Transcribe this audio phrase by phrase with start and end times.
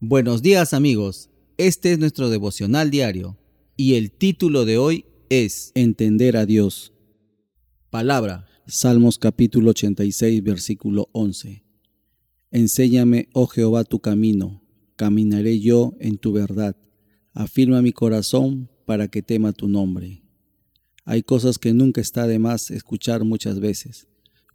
[0.00, 3.38] Buenos días amigos, este es nuestro devocional diario
[3.78, 6.92] y el título de hoy es Entender a Dios.
[7.88, 8.46] Palabra.
[8.66, 11.64] Salmos capítulo 86 versículo 11.
[12.50, 14.62] Enséñame, oh Jehová, tu camino,
[14.96, 16.76] caminaré yo en tu verdad.
[17.32, 20.22] Afirma mi corazón para que tema tu nombre.
[21.06, 24.08] Hay cosas que nunca está de más escuchar muchas veces.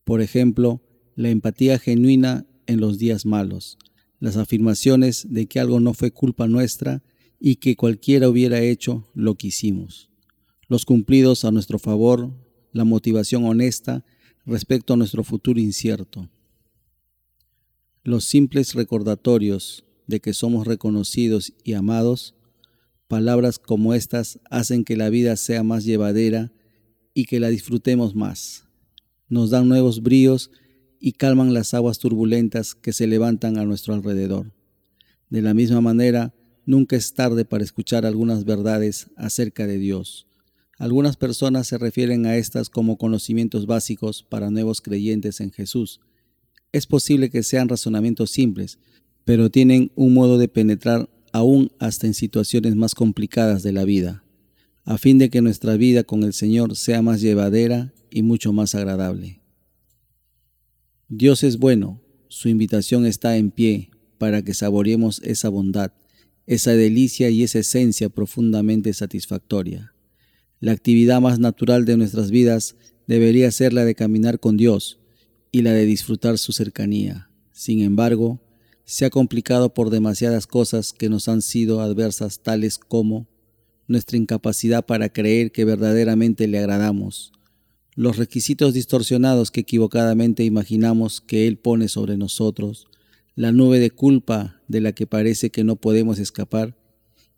[0.04, 0.84] Por ejemplo,
[1.16, 3.80] la empatía genuina en los días malos,
[4.22, 7.04] las afirmaciones de que algo no fue culpa nuestra
[7.40, 10.10] y que cualquiera hubiera hecho lo que hicimos,
[10.68, 12.32] los cumplidos a nuestro favor,
[12.72, 14.06] la motivación honesta
[14.46, 16.30] respecto a nuestro futuro incierto,
[18.04, 22.36] los simples recordatorios de que somos reconocidos y amados,
[23.08, 26.54] palabras como estas hacen que la vida sea más llevadera
[27.16, 28.66] y que la disfrutemos más.
[29.30, 30.52] Nos dan nuevos bríos
[31.02, 34.54] y calman las aguas turbulentas que se levantan a nuestro alrededor.
[35.32, 36.34] De la misma manera,
[36.66, 40.28] nunca es tarde para escuchar algunas verdades acerca de Dios.
[40.78, 46.02] Algunas personas se refieren a estas como conocimientos básicos para nuevos creyentes en Jesús.
[46.72, 48.78] Es posible que sean razonamientos simples,
[49.26, 54.24] pero tienen un modo de penetrar aún hasta en situaciones más complicadas de la vida,
[54.84, 58.76] a fin de que nuestra vida con el Señor sea más llevadera y mucho más
[58.76, 59.41] agradable.
[61.14, 65.92] Dios es bueno, su invitación está en pie para que saboreemos esa bondad,
[66.48, 69.94] esa delicia y esa esencia profundamente satisfactoria.
[70.62, 75.02] La actividad más natural de nuestras vidas debería ser la de caminar con Dios
[75.52, 77.30] y la de disfrutar su cercanía.
[77.52, 78.42] Sin embargo,
[78.86, 83.28] se ha complicado por demasiadas cosas que nos han sido adversas tales como
[83.86, 87.34] nuestra incapacidad para creer que verdaderamente le agradamos,
[87.96, 92.88] los requisitos distorsionados que equivocadamente imaginamos que Él pone sobre nosotros,
[93.36, 96.78] la nube de culpa de la que parece que no podemos escapar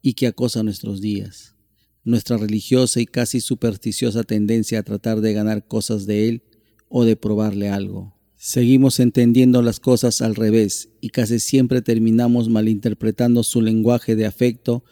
[0.01, 1.55] y que acosa nuestros días,
[2.03, 6.43] nuestra religiosa y casi supersticiosa tendencia a tratar de ganar cosas de Él
[6.87, 8.15] o de probarle algo.
[8.35, 14.83] Seguimos entendiendo las cosas al revés y casi siempre terminamos malinterpretando su lenguaje de afecto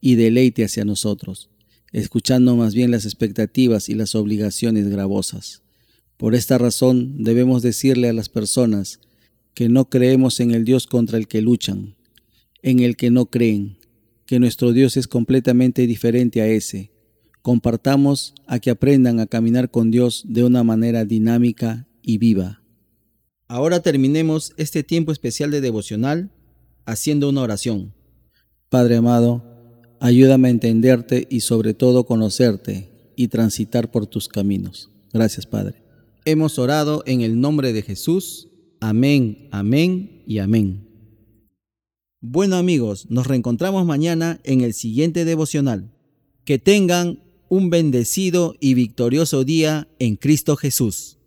[0.00, 1.50] y deleite hacia nosotros
[1.92, 5.62] escuchando más bien las expectativas y las obligaciones gravosas.
[6.16, 9.00] Por esta razón debemos decirle a las personas
[9.54, 11.96] que no creemos en el Dios contra el que luchan,
[12.62, 13.78] en el que no creen,
[14.26, 16.92] que nuestro Dios es completamente diferente a ese.
[17.42, 22.62] Compartamos a que aprendan a caminar con Dios de una manera dinámica y viva.
[23.48, 26.30] Ahora terminemos este tiempo especial de devocional
[26.84, 27.94] haciendo una oración.
[28.68, 29.49] Padre amado,
[30.02, 34.90] Ayúdame a entenderte y sobre todo conocerte y transitar por tus caminos.
[35.12, 35.82] Gracias, Padre.
[36.24, 38.48] Hemos orado en el nombre de Jesús.
[38.80, 40.88] Amén, amén y amén.
[42.22, 45.92] Bueno amigos, nos reencontramos mañana en el siguiente devocional.
[46.44, 51.18] Que tengan un bendecido y victorioso día en Cristo Jesús.